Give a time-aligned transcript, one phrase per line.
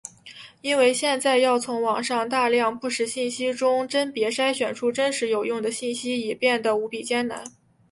[0.61, 7.43] 因为现在要从网上大量不实信息中甄别筛选出真实有用的信息已变的无比艰难。